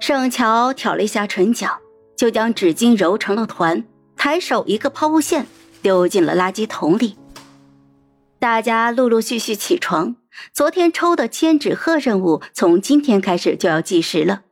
[0.00, 1.78] 盛乔挑了一下唇角，
[2.16, 3.84] 就将纸巾揉成了团，
[4.16, 5.46] 抬手一个抛物线
[5.82, 7.16] 丢进了垃圾桶里。
[8.38, 10.16] 大家陆陆续续起床，
[10.52, 14.42] 昨天抽的千纸鹤任务从今天开始就要计时了。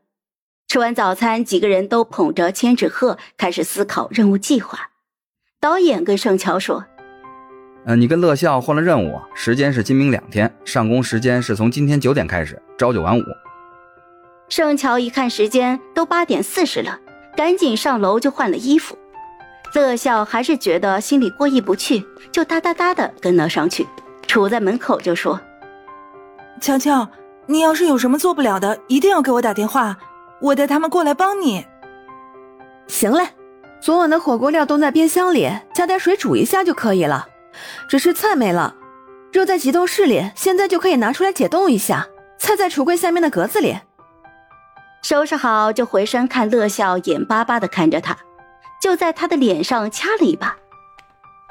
[0.67, 4.91] 吃完早餐，几个人都捧着千纸鹤开始思考任务计划。
[5.61, 6.85] 导演跟盛乔说
[7.87, 13.23] ：“呃，你跟乐笑换了任务，时间是今明两天，上工时间是从今天九点开始，朝九晚五。”
[14.49, 16.99] 盛乔一看时间都八点四十了，
[17.37, 18.97] 赶紧上楼就换了衣服。
[19.75, 23.87] 乐笑还是觉得心里过意不去，就哒哒哒的跟了上去，
[24.27, 25.39] 杵在门口就说
[26.63, 27.07] ：“乔乔，
[27.47, 29.99] 你要是有什么做不了的，一定要给我打电话，
[30.41, 31.67] 我带他们过来帮你。”
[32.87, 33.29] 行嘞，
[33.81, 37.27] 昨晚的火锅料都在冰箱里，加点水煮一下就可以了。
[37.89, 38.75] 只是菜没了，
[39.33, 42.07] 肉在急冻室里，现在就可以拿出来解冻一下。
[42.39, 43.77] 菜在橱柜下面的格子里。
[45.09, 48.19] 收拾好就回身看乐笑，眼巴巴的看着他，
[48.83, 50.57] 就在他的脸上掐了一把。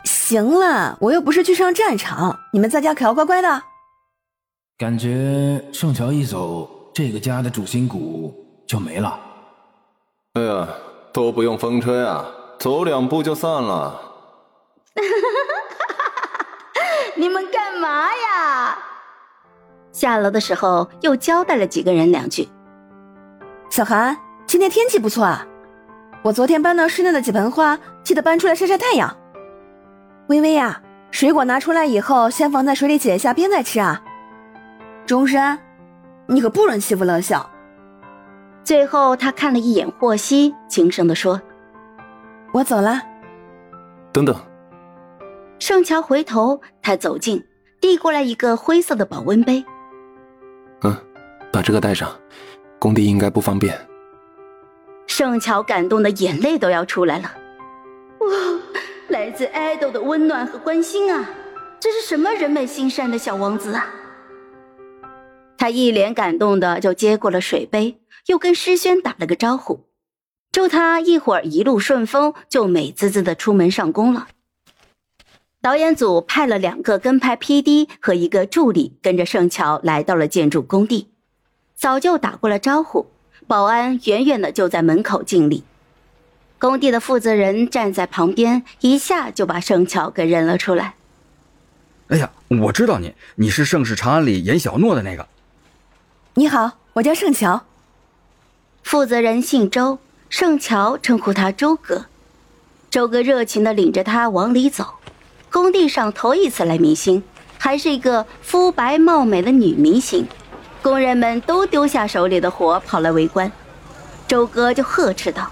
[0.04, 3.64] 行了，我又不是去上战场，你们在家可要乖乖的。
[4.78, 8.36] 感觉盛乔一走，这个家的主心骨
[8.68, 9.18] 就没了。
[10.34, 10.68] 哎呀，
[11.14, 12.26] 都不用风吹啊，
[12.60, 13.98] 走两步就散了。
[17.16, 18.78] 你们干嘛呀？
[19.94, 22.50] 下楼的时候又交代了几个人两句。
[23.76, 25.46] 小韩，今天天气不错啊！
[26.24, 29.14] 我昨天搬到室内的几盆花，记得搬出来晒晒太阳。
[30.28, 34.02] 微微呀，水果拿出来以后，先放在水里解一下冰再吃啊。
[35.06, 35.60] 钟山，
[36.26, 37.50] 你可不准欺负乐笑。
[38.64, 41.42] 最后，他看了一眼霍希，轻声的说
[42.56, 43.02] ：“我走了。”
[44.14, 44.34] 等等。
[45.60, 47.46] 盛乔回头，他走近，
[47.82, 49.66] 递过来一个灰色的保温杯。
[50.84, 50.96] 嗯，
[51.52, 52.10] 把这个带上。
[52.86, 53.76] 工地应该不方便。
[55.08, 57.36] 盛乔感动的眼泪都要出来了，
[58.20, 58.28] 哇，
[59.08, 61.28] 来自爱豆的温暖和关心啊！
[61.80, 63.88] 这是什么人美心善的小王子啊！
[65.58, 69.80] 他一脸感动的就接过了水杯，又跟诗轩打了个招呼，
[70.52, 74.28] 祝他一会儿一路顺风，就美滋滋的出门上工了。
[75.60, 81.15] 导演组派了两个跟拍 PD 和一个助理，跟着盛乔来到了建筑工地。
[81.76, 83.08] 早就打过了招呼，
[83.48, 85.64] 保安远远的就在门口敬礼。
[86.58, 90.96] 工地的负责人站在旁边，一下就把盛乔给认了出来。
[92.08, 95.28] 哎呀，我知道你，你是《盛世长安》里演小诺的那个。
[96.36, 97.64] 你好，我叫盛乔。
[98.84, 100.00] 负责人姓周，
[100.30, 102.06] 盛乔称呼他周哥。
[102.90, 104.96] 周哥热情的领着他往里走。
[105.52, 107.24] 工地上头一次来明星，
[107.58, 110.28] 还是一个肤白貌美的女明星。
[110.86, 113.52] 工人们都丢下手里的活，跑来围观。
[114.28, 115.50] 周哥就呵斥道：“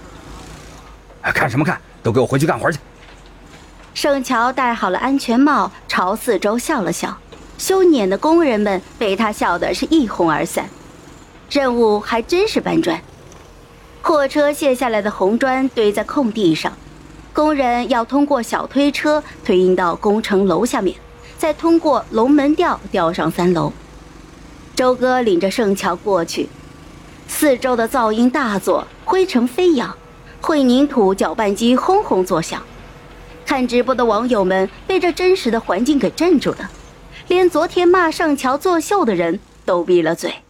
[1.34, 1.76] 看什么看？
[2.04, 2.78] 都给我回去干活去！”
[3.94, 7.18] 盛乔戴好了安全帽，朝四周笑了笑。
[7.58, 10.68] 修碾的工人们被他笑得是一哄而散。
[11.50, 13.00] 任务还真是搬砖。
[14.02, 16.72] 货车卸下来的红砖堆在空地上，
[17.32, 20.96] 工人要通过小推车推运到工程楼下面，
[21.36, 23.72] 再通过龙门吊吊上三楼。
[24.84, 26.46] 周哥领着盛乔过去，
[27.26, 29.96] 四周的噪音大作，灰尘飞扬，
[30.42, 32.62] 混凝土搅拌机轰轰作响。
[33.46, 36.70] 看直播的网友们被这真实的环境给镇住了，
[37.28, 40.43] 连昨天骂盛乔作秀的人都闭了嘴。